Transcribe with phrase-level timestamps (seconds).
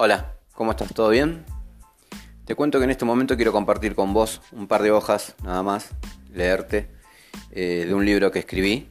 [0.00, 0.94] Hola, ¿cómo estás?
[0.94, 1.44] ¿Todo bien?
[2.44, 5.64] Te cuento que en este momento quiero compartir con vos un par de hojas, nada
[5.64, 5.88] más,
[6.32, 6.88] leerte,
[7.50, 8.90] eh, de un libro que escribí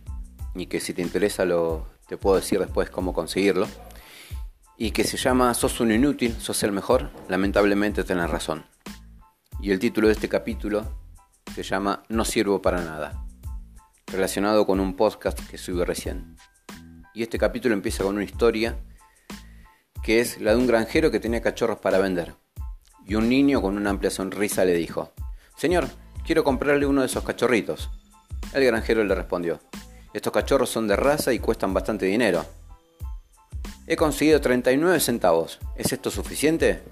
[0.53, 3.69] y que si te interesa lo, te puedo decir después cómo conseguirlo.
[4.77, 8.65] Y que se llama Sos un inútil, sos el mejor, lamentablemente tenés razón.
[9.61, 10.83] Y el título de este capítulo
[11.55, 13.25] se llama No sirvo para nada,
[14.07, 16.35] relacionado con un podcast que subí recién.
[17.13, 18.77] Y este capítulo empieza con una historia
[20.07, 22.33] que es la de un granjero que tenía cachorros para vender.
[23.05, 25.11] Y un niño con una amplia sonrisa le dijo,
[25.57, 25.89] Señor,
[26.25, 27.89] quiero comprarle uno de esos cachorritos.
[28.53, 29.59] El granjero le respondió,
[30.13, 32.45] Estos cachorros son de raza y cuestan bastante dinero.
[33.85, 35.59] He conseguido 39 centavos.
[35.75, 36.83] ¿Es esto suficiente?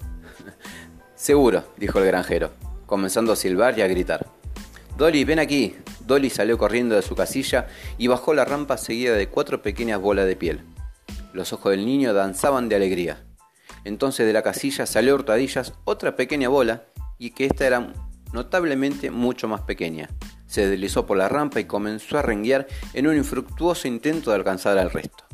[1.14, 2.50] Seguro, dijo el granjero,
[2.84, 4.26] comenzando a silbar y a gritar.
[4.98, 5.74] Dolly, ven aquí.
[6.00, 10.26] Dolly salió corriendo de su casilla y bajó la rampa seguida de cuatro pequeñas bolas
[10.26, 10.75] de piel.
[11.36, 13.22] Los ojos del niño danzaban de alegría.
[13.84, 16.84] Entonces de la casilla salió hurtadillas otra pequeña bola
[17.18, 17.92] y que ésta era
[18.32, 20.08] notablemente mucho más pequeña.
[20.46, 24.78] Se deslizó por la rampa y comenzó a renguear en un infructuoso intento de alcanzar
[24.78, 25.24] al resto.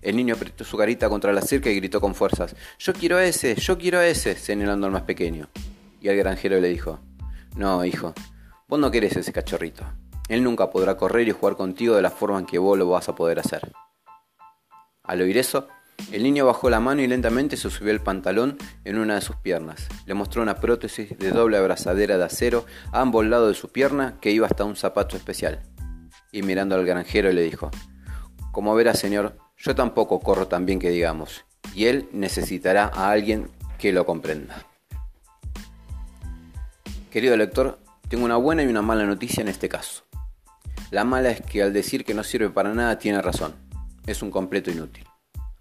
[0.00, 3.54] El niño apretó su carita contra la cerca y gritó con fuerzas, Yo quiero ese,
[3.56, 5.50] yo quiero ese, señalando al más pequeño.
[6.00, 7.00] Y el granjero le dijo,
[7.54, 8.14] No, hijo,
[8.66, 9.84] vos no querés ese cachorrito.
[10.30, 13.10] Él nunca podrá correr y jugar contigo de la forma en que vos lo vas
[13.10, 13.72] a poder hacer.
[15.06, 15.68] Al oír eso,
[16.12, 19.36] el niño bajó la mano y lentamente se subió el pantalón en una de sus
[19.36, 19.88] piernas.
[20.04, 24.16] Le mostró una prótesis de doble abrazadera de acero a ambos lados de su pierna
[24.20, 25.62] que iba hasta un zapato especial.
[26.32, 27.70] Y mirando al granjero le dijo,
[28.52, 33.48] Como verá señor, yo tampoco corro tan bien que digamos, y él necesitará a alguien
[33.78, 34.66] que lo comprenda.
[37.10, 40.04] Querido lector, tengo una buena y una mala noticia en este caso.
[40.90, 43.65] La mala es que al decir que no sirve para nada tiene razón
[44.06, 45.04] es un completo inútil.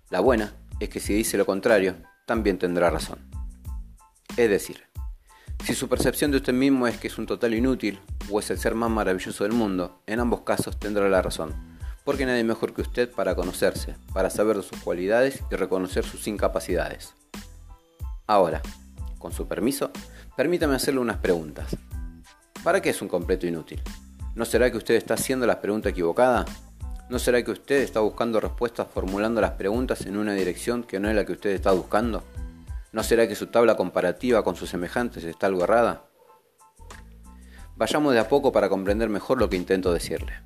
[0.09, 1.95] La buena es que si dice lo contrario,
[2.25, 3.19] también tendrá razón.
[4.37, 4.83] Es decir,
[5.63, 8.59] si su percepción de usted mismo es que es un total inútil o es el
[8.59, 11.53] ser más maravilloso del mundo, en ambos casos tendrá la razón,
[12.03, 16.27] porque nadie mejor que usted para conocerse, para saber de sus cualidades y reconocer sus
[16.27, 17.13] incapacidades.
[18.27, 18.61] Ahora,
[19.17, 19.91] con su permiso,
[20.35, 21.75] permítame hacerle unas preguntas.
[22.63, 23.81] ¿Para qué es un completo inútil?
[24.35, 26.45] ¿No será que usted está haciendo la pregunta equivocada?
[27.07, 31.07] ¿No será que usted está buscando respuestas formulando las preguntas en una dirección que no
[31.07, 32.23] es la que usted está buscando?
[32.91, 36.05] ¿No será que su tabla comparativa con sus semejantes está algo errada?
[37.75, 40.41] Vayamos de a poco para comprender mejor lo que intento decirle.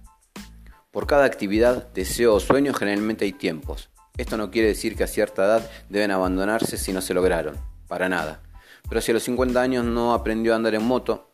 [0.91, 3.89] Por cada actividad, deseo o sueño generalmente hay tiempos.
[4.17, 7.55] Esto no quiere decir que a cierta edad deben abandonarse si no se lograron,
[7.87, 8.41] para nada.
[8.89, 11.28] Pero si a los 50 años no aprendió a andar en moto,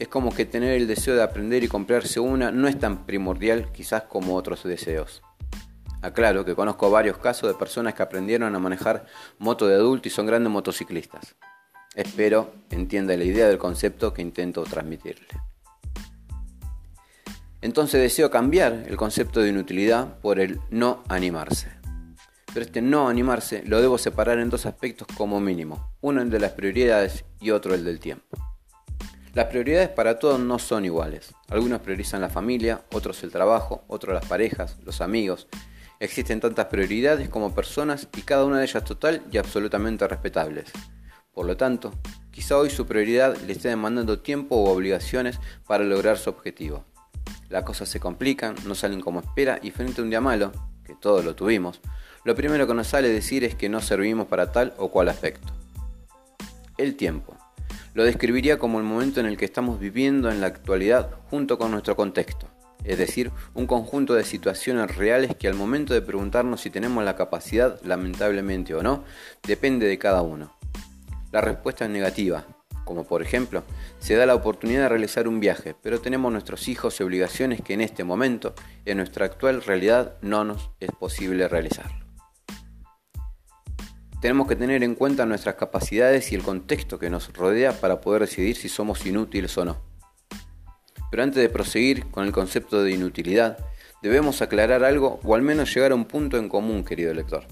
[0.00, 3.70] es como que tener el deseo de aprender y comprarse una no es tan primordial
[3.70, 5.22] quizás como otros deseos.
[6.00, 9.04] Aclaro que conozco varios casos de personas que aprendieron a manejar
[9.38, 11.36] moto de adulto y son grandes motociclistas.
[11.94, 15.28] Espero entienda la idea del concepto que intento transmitirle.
[17.60, 21.68] Entonces deseo cambiar el concepto de inutilidad por el no animarse.
[22.54, 26.40] Pero este no animarse lo debo separar en dos aspectos como mínimo, uno el de
[26.40, 28.39] las prioridades y otro el del tiempo.
[29.32, 31.34] Las prioridades para todos no son iguales.
[31.48, 35.46] Algunos priorizan la familia, otros el trabajo, otros las parejas, los amigos.
[36.00, 40.72] Existen tantas prioridades como personas y cada una de ellas total y absolutamente respetables.
[41.32, 41.92] Por lo tanto,
[42.32, 46.84] quizá hoy su prioridad le esté demandando tiempo u obligaciones para lograr su objetivo.
[47.48, 50.50] Las cosas se complican, no salen como espera y frente a un día malo,
[50.84, 51.80] que todos lo tuvimos,
[52.24, 55.52] lo primero que nos sale decir es que no servimos para tal o cual aspecto.
[56.76, 57.36] El tiempo.
[57.92, 61.72] Lo describiría como el momento en el que estamos viviendo en la actualidad junto con
[61.72, 62.46] nuestro contexto,
[62.84, 67.16] es decir, un conjunto de situaciones reales que al momento de preguntarnos si tenemos la
[67.16, 69.04] capacidad, lamentablemente o no,
[69.42, 70.56] depende de cada uno.
[71.32, 72.44] La respuesta es negativa,
[72.84, 73.64] como por ejemplo,
[73.98, 77.74] se da la oportunidad de realizar un viaje, pero tenemos nuestros hijos y obligaciones que
[77.74, 78.54] en este momento,
[78.84, 82.09] en nuestra actual realidad, no nos es posible realizar.
[84.20, 88.22] Tenemos que tener en cuenta nuestras capacidades y el contexto que nos rodea para poder
[88.22, 89.78] decidir si somos inútiles o no.
[91.10, 93.56] Pero antes de proseguir con el concepto de inutilidad,
[94.02, 97.46] debemos aclarar algo o al menos llegar a un punto en común, querido lector.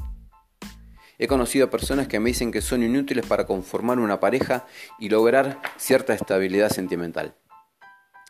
[1.19, 4.67] He conocido a personas que me dicen que son inútiles para conformar una pareja
[4.99, 7.35] y lograr cierta estabilidad sentimental.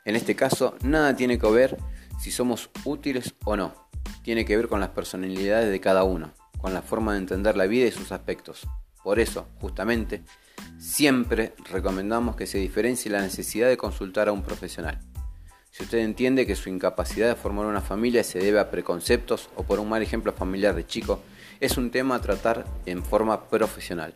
[0.04, 1.76] En este caso, nada tiene que ver
[2.20, 3.74] si somos útiles o no.
[4.22, 7.66] Tiene que ver con las personalidades de cada uno con la forma de entender la
[7.66, 8.66] vida y sus aspectos.
[9.02, 10.22] Por eso, justamente,
[10.78, 15.00] siempre recomendamos que se diferencie la necesidad de consultar a un profesional.
[15.70, 19.62] Si usted entiende que su incapacidad de formar una familia se debe a preconceptos o
[19.62, 21.22] por un mal ejemplo familiar de chico,
[21.60, 24.14] es un tema a tratar en forma profesional.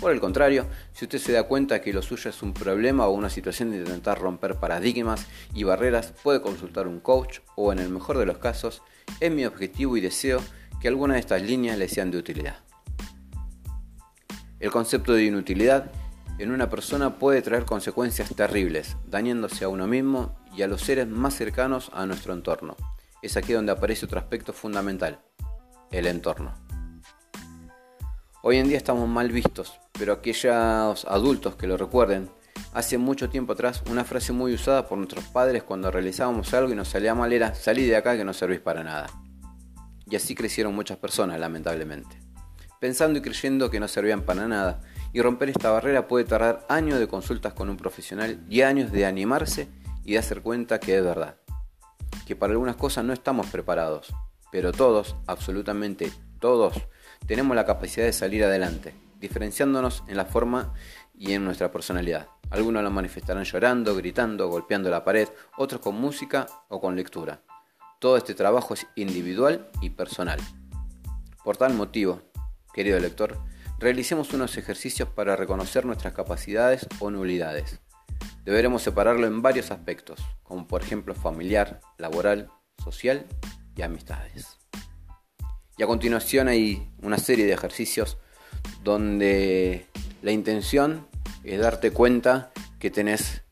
[0.00, 3.12] Por el contrario, si usted se da cuenta que lo suyo es un problema o
[3.12, 7.90] una situación de intentar romper paradigmas y barreras, puede consultar un coach o en el
[7.90, 8.82] mejor de los casos,
[9.20, 10.40] es mi objetivo y deseo
[10.80, 12.56] que alguna de estas líneas le sean de utilidad.
[14.58, 15.90] El concepto de inutilidad
[16.38, 21.06] en una persona puede traer consecuencias terribles, dañándose a uno mismo y a los seres
[21.06, 22.76] más cercanos a nuestro entorno.
[23.22, 25.20] Es aquí donde aparece otro aspecto fundamental,
[25.90, 26.54] el entorno.
[28.42, 32.30] Hoy en día estamos mal vistos, pero aquellos adultos que lo recuerden,
[32.72, 36.76] hace mucho tiempo atrás una frase muy usada por nuestros padres cuando realizábamos algo y
[36.76, 39.08] nos salía mal era salí de acá que no servís para nada.
[40.10, 42.18] Y así crecieron muchas personas, lamentablemente.
[42.80, 44.80] Pensando y creyendo que no servían para nada,
[45.12, 49.06] y romper esta barrera puede tardar años de consultas con un profesional y años de
[49.06, 49.68] animarse
[50.04, 51.36] y de hacer cuenta que es verdad.
[52.26, 54.12] Que para algunas cosas no estamos preparados,
[54.50, 56.74] pero todos, absolutamente todos,
[57.26, 60.74] tenemos la capacidad de salir adelante, diferenciándonos en la forma
[61.14, 62.28] y en nuestra personalidad.
[62.50, 67.42] Algunos lo manifestarán llorando, gritando, golpeando la pared, otros con música o con lectura.
[68.00, 70.40] Todo este trabajo es individual y personal.
[71.44, 72.22] Por tal motivo,
[72.72, 73.38] querido lector,
[73.78, 77.78] realicemos unos ejercicios para reconocer nuestras capacidades o nulidades.
[78.46, 82.48] Deberemos separarlo en varios aspectos, como por ejemplo familiar, laboral,
[82.82, 83.26] social
[83.76, 84.58] y amistades.
[85.76, 88.16] Y a continuación hay una serie de ejercicios
[88.82, 89.84] donde
[90.22, 91.06] la intención
[91.44, 93.42] es darte cuenta que tenés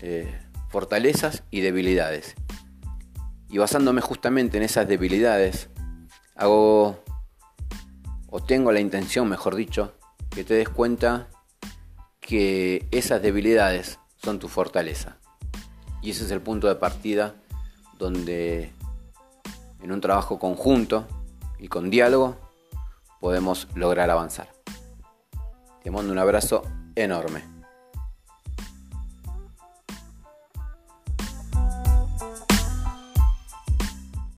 [0.00, 0.40] eh,
[0.70, 2.34] fortalezas y debilidades.
[3.52, 5.68] Y basándome justamente en esas debilidades,
[6.34, 6.98] hago
[8.30, 9.92] o tengo la intención, mejor dicho,
[10.30, 11.28] que te des cuenta
[12.18, 15.18] que esas debilidades son tu fortaleza.
[16.00, 17.34] Y ese es el punto de partida
[17.98, 18.72] donde
[19.82, 21.06] en un trabajo conjunto
[21.58, 22.38] y con diálogo
[23.20, 24.48] podemos lograr avanzar.
[25.82, 26.62] Te mando un abrazo
[26.94, 27.51] enorme.